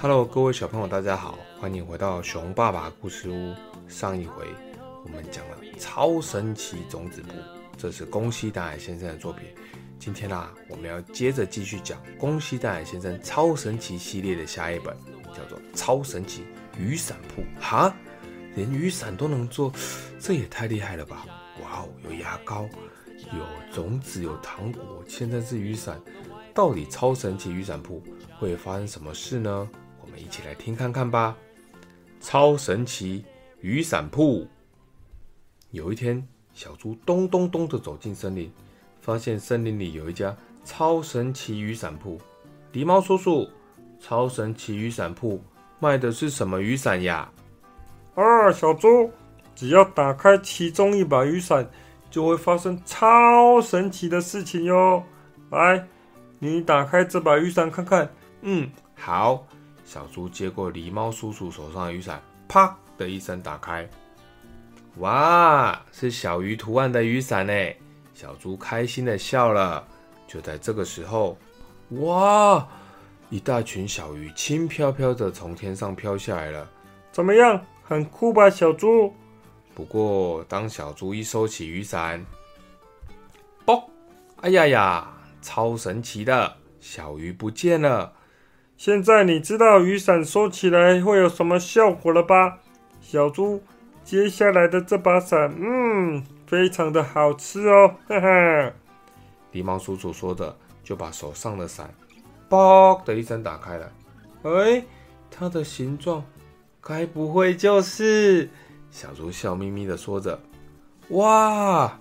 [0.00, 3.52] Hello，各位小朋友，大家好，欢迎回到熊爸爸故事屋。
[3.88, 4.46] 上一回
[5.02, 7.32] 我们讲了超神奇种子部，
[7.76, 9.48] 这是宫西达海先生的作品。
[9.98, 14.96] 今天啦，我们要接着继续讲宫西达海先生超神奇系列的下一本，
[15.36, 16.44] 叫做《超神奇
[16.78, 17.42] 雨伞铺》。
[17.60, 17.92] 哈，
[18.54, 19.72] 连雨伞都能做，
[20.20, 21.26] 这也太厉害了吧！
[21.60, 22.68] 哇哦，有牙膏，
[23.32, 26.00] 有种子，有糖果，现在是雨伞，
[26.54, 28.00] 到底超神奇雨伞铺
[28.38, 29.68] 会发生什么事呢？
[30.18, 31.36] 一起来听看看吧！
[32.20, 33.24] 超神奇
[33.60, 34.46] 雨伞铺。
[35.70, 38.50] 有一天，小猪咚咚咚的走进森林，
[39.00, 42.20] 发现森林里有一家超神奇雨伞铺。
[42.72, 43.48] 狸猫叔叔，
[44.00, 45.42] 超神奇雨伞铺
[45.78, 47.30] 卖的是什么雨伞呀？
[48.14, 49.10] 啊，小猪，
[49.54, 51.70] 只要打开其中一把雨伞，
[52.10, 55.04] 就会发生超神奇的事情哟！
[55.50, 55.86] 来，
[56.40, 58.10] 你打开这把雨伞看看。
[58.42, 59.46] 嗯，好。
[59.88, 63.88] 小猪接过狸猫叔叔手上的雨伞，啪的一声打开，
[64.98, 67.52] 哇，是小鱼图案的雨伞呢！
[68.12, 69.82] 小猪开心的笑了。
[70.26, 71.38] 就在这个时候，
[72.02, 72.68] 哇，
[73.30, 76.70] 一大群小鱼轻飘飘的从天上飘下来了。
[77.10, 79.14] 怎么样，很酷吧，小猪？
[79.74, 82.22] 不过，当小猪一收起雨伞，
[83.64, 83.82] 嘣！
[84.42, 88.12] 哎呀呀，超神奇的，小鱼不见了。
[88.78, 92.58] 现在你知道雨伞收起来会有什么效果了吧，
[93.00, 93.60] 小猪？
[94.04, 98.72] 接下来的这把伞，嗯，非常的好吃哦，哈哈。
[99.52, 101.92] 狸猫叔叔说着，就把手上的伞，
[102.48, 103.90] 嘣的一声打开了。
[104.44, 104.84] 哎，
[105.28, 106.22] 它的形状，
[106.80, 108.48] 该不会就是……
[108.92, 110.38] 小猪笑眯眯的说着。
[111.08, 111.98] 哇，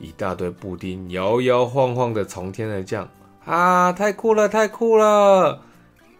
[0.00, 3.08] 一大堆布丁摇摇晃晃的从天而降，
[3.44, 5.62] 啊，太酷了，太酷了！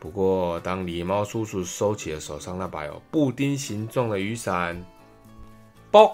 [0.07, 4.81] 不过，当狸猫叔叔收起了手上那把有布丁形状的雨伞，
[5.91, 6.13] 嘣！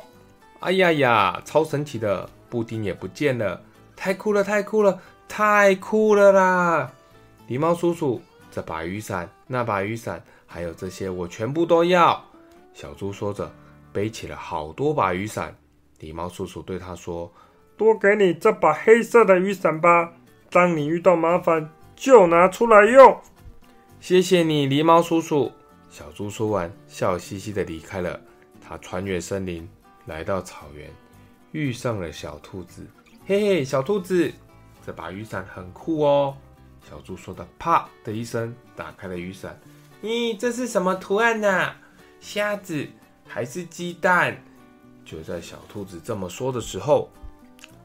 [0.60, 3.60] 哎呀呀，超神奇的布丁也不见了！
[3.94, 4.98] 太酷了，太酷了，
[5.28, 6.91] 太酷了啦！
[7.47, 8.19] 狸猫叔叔，
[8.50, 12.25] 这把雨伞、那把雨伞，还有这些，我全部都要！
[12.72, 13.52] 小猪说着，
[13.92, 15.54] 背起了好多把雨伞。
[16.00, 17.31] 狸猫叔叔对他说
[17.76, 20.14] ：“多给你这把黑色的雨伞吧，
[20.50, 23.14] 当你遇到麻烦，就拿出来用。”
[24.02, 25.52] 谢谢你，狸猫叔叔。
[25.88, 28.20] 小猪说完，笑嘻嘻的离开了。
[28.60, 29.68] 他穿越森林，
[30.06, 30.90] 来到草原，
[31.52, 32.84] 遇上了小兔子。
[33.28, 34.32] 嘿嘿，小兔子，
[34.84, 36.36] 这把雨伞很酷哦。
[36.90, 39.56] 小猪说的，啪的一声，打开了雨伞。
[40.02, 41.72] 咦，这是什么图案呢？
[42.19, 42.84] 虾子
[43.24, 44.36] 还是鸡蛋？
[45.04, 47.08] 就在小兔子这么说的时候，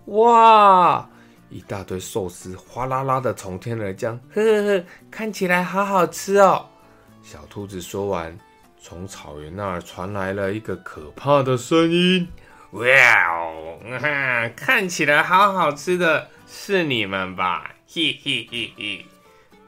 [0.06, 1.08] 哇！
[1.50, 6.66] 一大堆寿司哗啦啦的从天而降，呵呵呵，看起来好好吃哦。
[7.24, 8.38] 小兔子说完，
[8.82, 12.28] 从草原那儿传来了一个可怕的声音
[12.72, 12.84] ：“哇
[13.34, 13.80] 哦，
[14.56, 19.06] 看起来好好吃的是你们吧？”嘿嘿嘿嘿。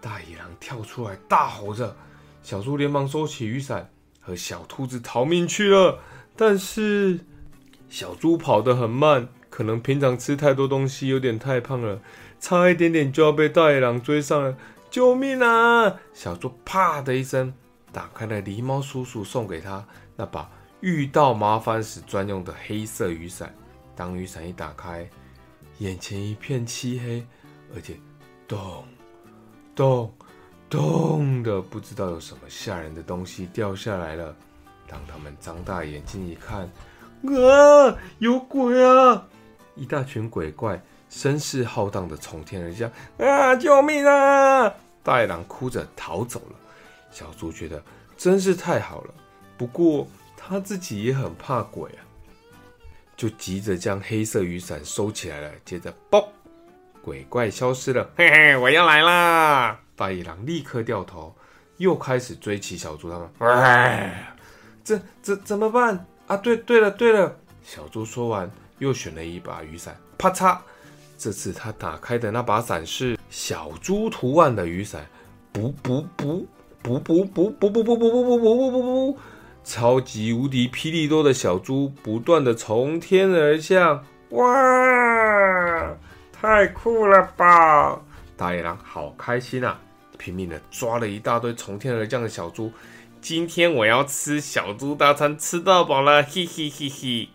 [0.02, 1.96] 大野狼跳出来大吼着，
[2.44, 6.00] 小猪连忙收起雨伞，和小兔子逃命去了。
[6.36, 7.20] 但是
[7.90, 9.28] 小猪跑得很慢。
[9.60, 12.00] 可能平常吃太多东西，有点太胖了，
[12.40, 14.56] 差一点点就要被大野狼追上了！
[14.90, 15.98] 救命啊！
[16.14, 17.54] 小猪啪的一声
[17.92, 20.50] 打开了狸猫叔叔送给他那把
[20.80, 23.54] 遇到麻烦时专用的黑色雨伞。
[23.98, 25.06] 当雨伞一打开，
[25.80, 27.28] 眼前一片漆黑，
[27.76, 27.98] 而且
[28.48, 28.86] 咚
[29.76, 30.14] 咚
[30.70, 34.34] 咚的，不知道有什么吓人的东西掉下来了。
[34.88, 36.62] 当他们张大眼睛一看，
[37.26, 39.19] 啊，有鬼啊！
[39.80, 43.56] 一大群鬼怪声势浩荡的从天而降，啊！
[43.56, 44.74] 救命啊！
[45.02, 46.56] 大野狼哭着逃走了。
[47.10, 47.82] 小猪觉得
[48.18, 49.14] 真是太好了，
[49.58, 52.04] 不过他自己也很怕鬼啊，
[53.16, 55.50] 就急着将黑色雨伞收起来了。
[55.64, 56.28] 接着，嘣！
[57.02, 58.08] 鬼怪消失了。
[58.18, 59.80] 嘿嘿，我要来啦！
[59.96, 61.34] 大野狼立刻掉头，
[61.78, 63.30] 又开始追起小猪他们。
[63.40, 64.36] 哎，
[64.84, 66.38] 这这怎么办啊？
[66.38, 68.52] 对对了对了，小猪说完。
[68.80, 70.58] 又选了一把雨伞，啪嚓！
[71.18, 75.06] 这次他打开的那把伞是小猪图案的雨伞，
[75.52, 76.48] 不不不
[76.82, 78.82] 不不不不不不不不不不不不
[79.14, 79.20] 不！
[79.66, 85.96] 超级无敌霹雳多的小猪不断的从天而降，哇！
[86.32, 88.02] 太酷了吧！
[88.38, 89.78] 大野狼好开心啊，
[90.18, 92.72] 拼命的抓了一大堆从天而降的小猪。
[93.20, 97.28] 今天我要吃小猪大餐，吃到饱了，嘿嘿嘿嘿。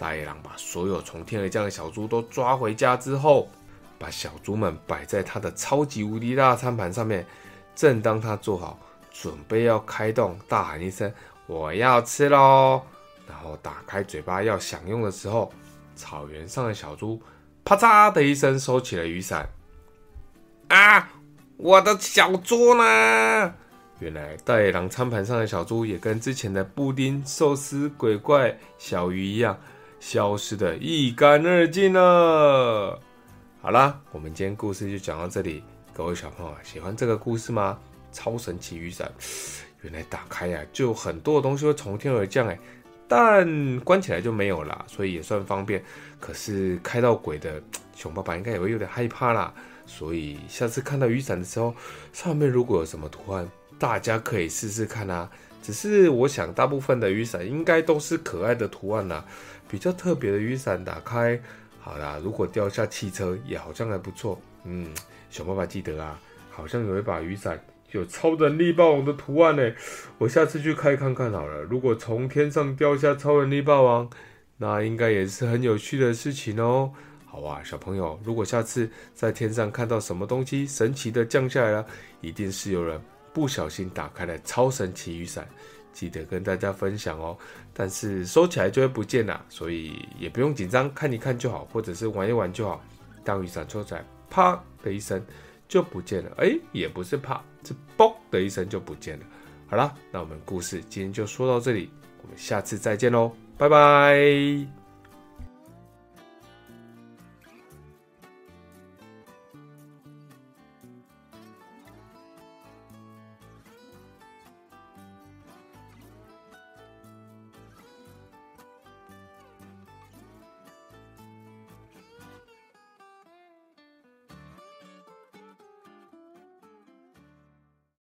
[0.00, 3.50] 大野狼把所有从天而降的小猪都抓回家之后，
[3.98, 7.26] 把小猪们摆在他的超级无敌大餐盘上面。
[7.76, 8.78] 正当他做好
[9.10, 11.12] 准备要开动，大喊一声
[11.46, 12.80] ：“我要吃喽！”
[13.28, 15.52] 然后打开嘴巴要享用的时候，
[15.94, 17.20] 草原上的小猪
[17.62, 19.50] 啪嚓的一声收起了雨伞。
[20.68, 21.10] 啊，
[21.58, 23.54] 我的小猪呢？
[23.98, 29.58] 原来大野狼餐盘上的小猪也跟之前的布丁、寿司、鬼怪、小鱼一样，
[30.00, 32.98] 消失的一干二净了。
[33.60, 35.62] 好啦，我们今天故事就讲到这里。
[35.92, 37.78] 各位小朋友喜欢这个故事吗？
[38.10, 39.12] 超神奇雨伞，
[39.82, 42.58] 原来打开呀，就有很多的东西会从天而降哎，
[43.06, 45.84] 但关起来就没有啦，所以也算方便。
[46.18, 47.62] 可是开到鬼的
[47.94, 49.52] 熊爸爸应该也会有点害怕啦，
[49.84, 51.74] 所以下次看到雨伞的时候，
[52.14, 53.46] 上面如果有什么图案。
[53.78, 55.30] 大家可以试试看啊，
[55.62, 59.24] 只是我想大部分的雨伞应该都是可爱的图案啦，
[59.70, 61.40] 比较特别的雨伞打开，
[61.78, 64.40] 好啦，如果掉下汽车也好像还不错。
[64.64, 64.88] 嗯，
[65.30, 66.18] 小爸爸记得啊，
[66.50, 67.62] 好像有一把雨伞
[67.92, 69.72] 有超能力霸王的图案呢，
[70.18, 71.62] 我下次去开看看好了。
[71.62, 74.10] 如果从天上掉下超能力霸王，
[74.58, 76.92] 那应该也是很有趣的事情哦。
[77.24, 81.86] 好啊，小朋友，如果下次在天上看到什么东西神奇的降下来了，
[82.20, 83.00] 一定是有人。
[83.32, 85.46] 不小心打开了超神奇雨伞，
[85.92, 87.36] 记得跟大家分享哦。
[87.72, 92.82] 但是收起来就会不见了，所以也不用紧张，看一看就好，或者是玩一玩就好。
[93.24, 95.22] 当雨伞抽出来，啪的一声
[95.68, 96.32] 就不见了。
[96.38, 99.26] 哎，也不是啪，是嘣的一声就不见了。
[99.68, 101.90] 好啦，那我们故事今天就说到这里，
[102.22, 104.79] 我们下次再见喽，拜拜。